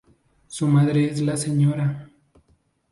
[0.47, 2.09] Su madre es la Sra.